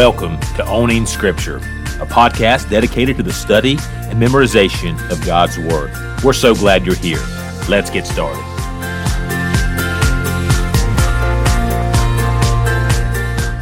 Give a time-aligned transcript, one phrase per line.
[0.00, 5.92] Welcome to Owning Scripture, a podcast dedicated to the study and memorization of God's Word.
[6.24, 7.22] We're so glad you're here.
[7.68, 8.40] Let's get started.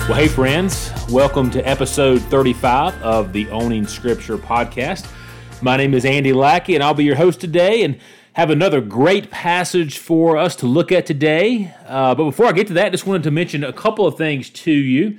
[0.07, 5.13] Well, hey, friends, welcome to episode 35 of the Owning Scripture podcast.
[5.61, 7.83] My name is Andy Lackey, and I'll be your host today.
[7.83, 7.99] And
[8.39, 11.75] have another great passage for us to look at today.
[11.85, 14.17] Uh, but before I get to that, I just wanted to mention a couple of
[14.17, 15.19] things to you.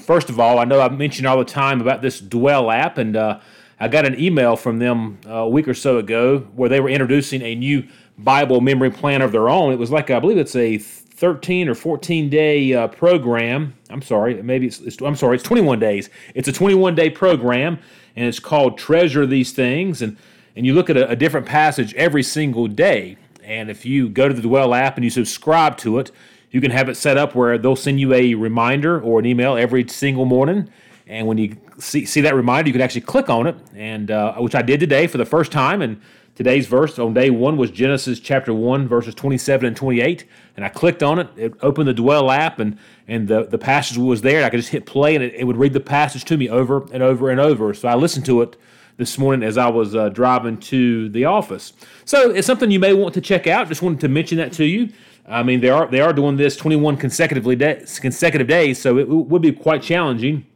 [0.00, 3.16] First of all, I know I mentioned all the time about this Dwell app, and
[3.16, 3.40] uh,
[3.80, 6.88] I got an email from them uh, a week or so ago where they were
[6.88, 7.86] introducing a new
[8.18, 9.72] Bible memory plan of their own.
[9.72, 13.74] It was like I believe it's a 13 or 14 day uh, program.
[13.90, 16.10] I'm sorry, maybe it's, it's, I'm sorry, it's 21 days.
[16.34, 17.78] It's a 21 day program,
[18.16, 20.02] and it's called Treasure These Things.
[20.02, 20.16] And
[20.56, 23.16] and you look at a, a different passage every single day.
[23.44, 26.10] And if you go to the Dwell app and you subscribe to it,
[26.50, 29.56] you can have it set up where they'll send you a reminder or an email
[29.56, 30.68] every single morning.
[31.06, 34.34] And when you see, see that reminder, you can actually click on it, and uh,
[34.34, 35.80] which I did today for the first time.
[35.80, 36.00] And
[36.34, 40.26] today's verse on day one was Genesis chapter one, verses 27 and 28.
[40.56, 41.28] And I clicked on it.
[41.36, 44.36] It opened the Dwell app, and and the, the passage was there.
[44.36, 46.48] And I could just hit play, and it, it would read the passage to me
[46.48, 47.72] over and over and over.
[47.72, 48.56] So I listened to it
[48.98, 51.72] this morning as I was uh, driving to the office.
[52.04, 53.68] So it's something you may want to check out.
[53.68, 54.92] Just wanted to mention that to you.
[55.26, 59.42] I mean, they are they are doing this 21 consecutively consecutive days, so it would
[59.42, 60.46] be quite challenging,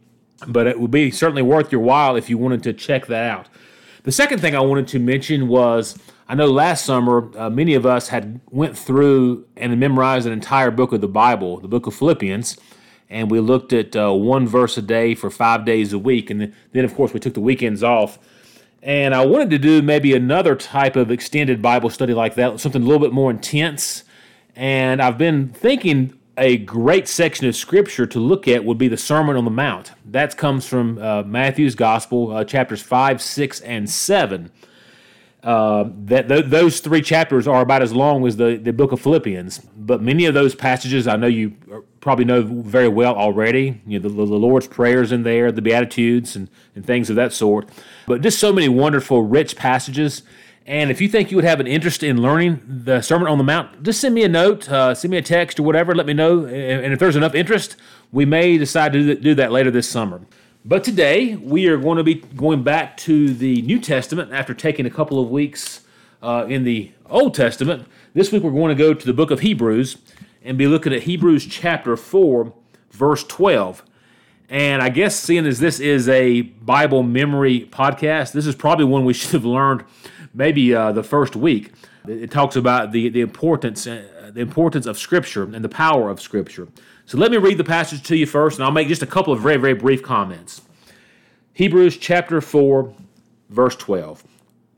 [0.46, 3.48] but it would be certainly worth your while if you wanted to check that out.
[4.04, 7.84] The second thing I wanted to mention was I know last summer uh, many of
[7.84, 11.94] us had went through and memorized an entire book of the Bible, the book of
[11.94, 12.56] Philippians
[13.12, 16.30] and we looked at uh, one verse a day for five days a week.
[16.30, 18.18] And then, of course, we took the weekends off.
[18.82, 22.82] And I wanted to do maybe another type of extended Bible study like that, something
[22.82, 24.02] a little bit more intense.
[24.54, 28.96] And I've been thinking a great section of scripture to look at would be the
[28.96, 29.92] Sermon on the Mount.
[30.04, 34.50] That comes from uh, Matthew's Gospel, uh, chapters 5, 6, and 7.
[35.42, 39.00] Uh, that th- those three chapters are about as long as the, the book of
[39.00, 41.56] Philippians, but many of those passages I know you
[41.98, 43.80] probably know very well already.
[43.84, 47.32] You know, the, the, Lord's Prayers in there, the Beatitudes, and, and things of that
[47.32, 47.68] sort.
[48.06, 50.22] But just so many wonderful, rich passages.
[50.66, 53.44] And if you think you would have an interest in learning the Sermon on the
[53.44, 56.12] Mount, just send me a note, uh, send me a text or whatever, let me
[56.12, 56.44] know.
[56.44, 57.76] And if there's enough interest,
[58.12, 60.20] we may decide to do that later this summer.
[60.64, 64.86] But today, we are going to be going back to the New Testament after taking
[64.86, 65.80] a couple of weeks
[66.22, 67.88] uh, in the Old Testament.
[68.14, 69.96] This week, we're going to go to the book of Hebrews
[70.44, 72.52] and be looking at Hebrews chapter 4,
[72.92, 73.82] verse 12.
[74.48, 79.04] And I guess seeing as this is a Bible memory podcast, this is probably one
[79.04, 79.84] we should have learned
[80.34, 81.72] maybe uh, the first week.
[82.06, 86.20] It talks about the, the importance uh, the importance of Scripture and the power of
[86.20, 86.68] Scripture.
[87.04, 89.32] So let me read the passage to you first, and I'll make just a couple
[89.32, 90.62] of very, very brief comments.
[91.52, 92.94] Hebrews chapter 4,
[93.50, 94.24] verse 12.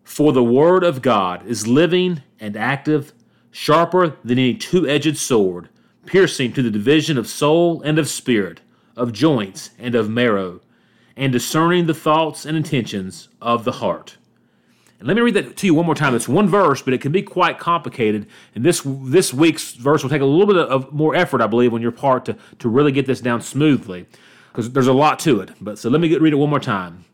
[0.03, 3.13] For the Word of God is living and active
[3.51, 5.69] sharper than any two edged sword,
[6.07, 8.61] piercing to the division of soul and of spirit,
[8.97, 10.61] of joints and of marrow,
[11.17, 14.17] and discerning the thoughts and intentions of the heart.
[15.05, 16.15] Let me read that to you one more time.
[16.15, 18.27] It's one verse, but it can be quite complicated.
[18.55, 21.75] And this this week's verse will take a little bit of more effort, I believe,
[21.75, 24.07] on your part to, to really get this down smoothly,
[24.51, 25.51] because there's a lot to it.
[25.61, 27.05] But so let me get, read it one more time.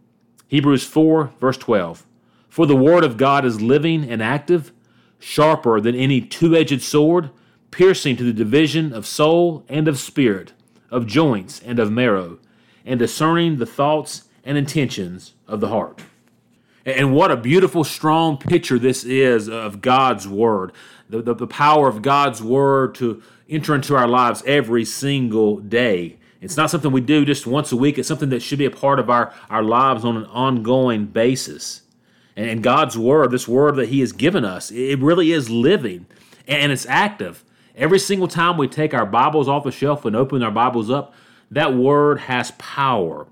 [0.47, 2.07] Hebrews 4, verse 12.
[2.49, 4.73] For the word of God is living and active
[5.19, 7.31] sharper than any two edged sword,
[7.73, 10.53] piercing to the division of soul and of spirit,
[10.93, 12.39] of joints and of marrow,
[12.85, 16.03] and discerning the thoughts and intentions of the heart.
[16.85, 20.73] And what a beautiful, strong picture this is of God's Word.
[21.09, 26.17] The, the, the, power of God's Word to enter into our lives every single day.
[26.41, 28.71] It's not something we do just once a week, it's something that should be a
[28.71, 31.83] part of our, our lives on an ongoing basis.
[32.35, 36.07] And God's word, this word that He has given us, it really is living
[36.49, 37.45] and it's active.
[37.77, 41.15] Every single time we take our Bibles off the shelf and open our Bibles up,
[41.51, 43.27] that word has power.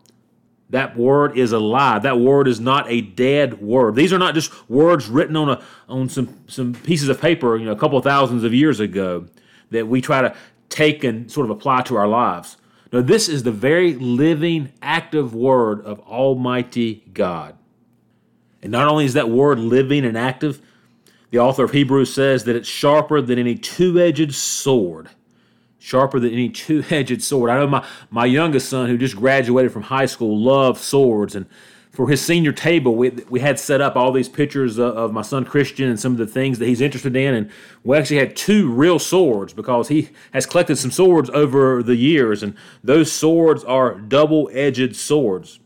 [0.71, 2.03] That word is alive.
[2.03, 3.95] That word is not a dead word.
[3.95, 7.65] These are not just words written on a on some some pieces of paper, you
[7.65, 9.27] know, a couple of thousands of years ago
[9.71, 10.35] that we try to
[10.69, 12.57] take and sort of apply to our lives.
[12.93, 17.57] No, this is the very living, active word of Almighty God.
[18.63, 20.61] And not only is that word living and active,
[21.31, 25.11] the author of Hebrews says that it's sharper than any two edged sword.
[25.79, 27.51] Sharper than any two edged sword.
[27.51, 31.35] I know my, my youngest son, who just graduated from high school, loves swords.
[31.35, 31.47] And
[31.91, 35.23] for his senior table, we, we had set up all these pictures of, of my
[35.23, 37.35] son Christian and some of the things that he's interested in.
[37.35, 37.51] And
[37.83, 42.43] we actually had two real swords because he has collected some swords over the years.
[42.43, 42.55] And
[42.85, 45.59] those swords are double edged swords.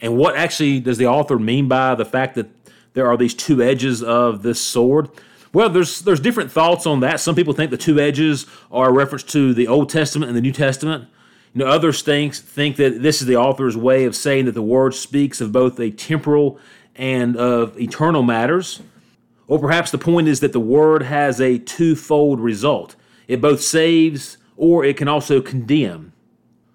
[0.00, 2.48] And what actually does the author mean by the fact that
[2.94, 5.08] there are these two edges of this sword?
[5.54, 7.20] Well, there's there's different thoughts on that.
[7.20, 10.42] Some people think the two edges are a reference to the Old Testament and the
[10.42, 11.08] New Testament.
[11.54, 14.62] You know, others think think that this is the author's way of saying that the
[14.62, 16.58] word speaks of both a temporal
[16.96, 18.82] and of eternal matters.
[19.46, 22.96] Or perhaps the point is that the word has a twofold result.
[23.28, 26.14] It both saves or it can also condemn.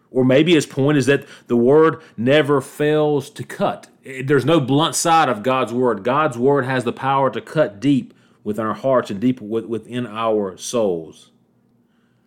[0.10, 3.90] Or maybe his point is that the word never fails to cut.
[4.24, 6.04] There's no blunt side of God's word.
[6.04, 10.58] God's word has the power to cut deep within our hearts and deep within our
[10.58, 11.32] souls.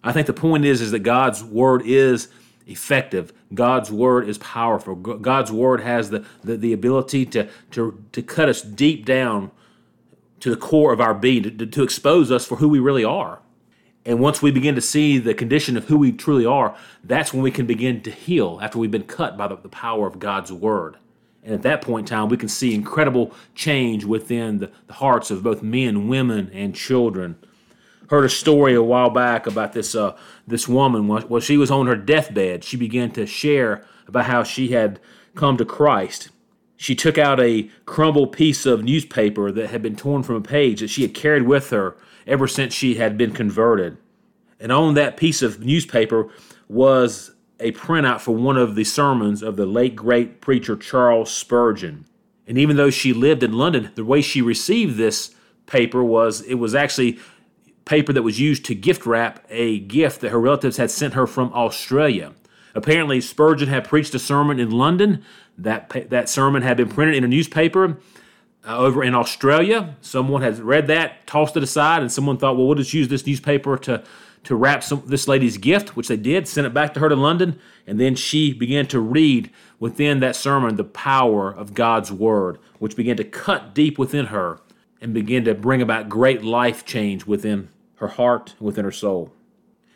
[0.04, 2.28] I think the point is, is that God's word is
[2.66, 3.32] effective.
[3.54, 4.94] God's word is powerful.
[4.94, 9.50] God's word has the, the, the ability to, to, to cut us deep down
[10.40, 13.40] to the core of our being, to, to expose us for who we really are.
[14.04, 17.42] And once we begin to see the condition of who we truly are, that's when
[17.42, 20.52] we can begin to heal after we've been cut by the, the power of God's
[20.52, 20.96] word.
[21.42, 25.30] And at that point in time, we can see incredible change within the, the hearts
[25.30, 27.36] of both men, women, and children.
[28.10, 30.16] Heard a story a while back about this uh,
[30.46, 31.08] this woman.
[31.08, 35.00] While she was on her deathbed, she began to share about how she had
[35.34, 36.28] come to Christ.
[36.76, 40.80] She took out a crumbled piece of newspaper that had been torn from a page
[40.80, 41.96] that she had carried with her
[42.26, 43.96] ever since she had been converted.
[44.60, 46.28] And on that piece of newspaper
[46.68, 52.04] was a printout for one of the sermons of the late great preacher Charles Spurgeon.
[52.46, 55.34] And even though she lived in London, the way she received this
[55.66, 57.18] paper was it was actually
[57.84, 61.26] paper that was used to gift wrap a gift that her relatives had sent her
[61.26, 62.32] from Australia.
[62.74, 65.24] Apparently, Spurgeon had preached a sermon in London.
[65.58, 67.98] That, that sermon had been printed in a newspaper
[68.66, 69.96] uh, over in Australia.
[70.00, 73.26] Someone had read that, tossed it aside, and someone thought, well, we'll just use this
[73.26, 74.02] newspaper to
[74.44, 77.14] to wrap some, this lady's gift, which they did, sent it back to her to
[77.14, 82.58] London, and then she began to read within that sermon the power of God's word,
[82.78, 84.60] which began to cut deep within her
[85.00, 89.32] and begin to bring about great life change within her heart within her soul.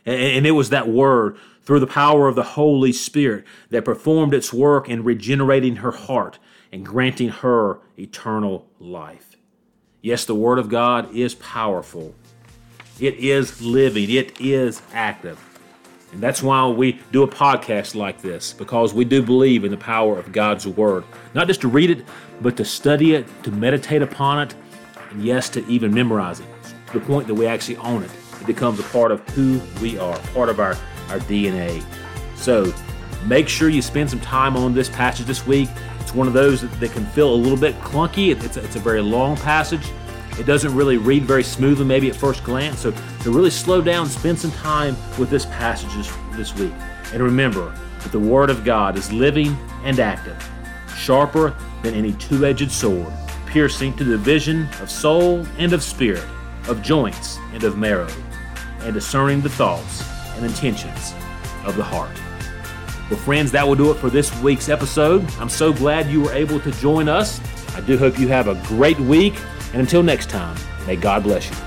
[0.04, 4.32] And, and it was that word, through the power of the Holy Spirit, that performed
[4.32, 6.38] its work in regenerating her heart
[6.70, 9.36] and granting her eternal life.
[10.02, 12.14] Yes, the Word of God is powerful
[13.00, 15.42] it is living, it is active.
[16.12, 19.76] And that's why we do a podcast like this, because we do believe in the
[19.76, 21.04] power of God's Word.
[21.34, 22.04] Not just to read it,
[22.40, 24.54] but to study it, to meditate upon it,
[25.10, 26.46] and yes, to even memorize it
[26.92, 28.10] to the point that we actually own it.
[28.40, 30.76] It becomes a part of who we are, part of our,
[31.08, 31.84] our DNA.
[32.36, 32.72] So
[33.26, 35.68] make sure you spend some time on this passage this week.
[36.00, 38.30] It's one of those that, that can feel a little bit clunky.
[38.42, 39.86] It's a, it's a very long passage.
[40.38, 42.80] It doesn't really read very smoothly, maybe at first glance.
[42.80, 42.92] So,
[43.22, 46.72] to really slow down, spend some time with this passage this, this week.
[47.12, 50.36] And remember that the Word of God is living and active,
[50.96, 53.12] sharper than any two edged sword,
[53.46, 56.24] piercing to the division of soul and of spirit,
[56.68, 58.10] of joints and of marrow,
[58.80, 60.04] and discerning the thoughts
[60.34, 61.14] and intentions
[61.64, 62.10] of the heart.
[63.10, 65.24] Well, friends, that will do it for this week's episode.
[65.38, 67.40] I'm so glad you were able to join us.
[67.74, 69.34] I do hope you have a great week
[69.76, 70.56] and until next time,
[70.86, 71.65] may God bless you.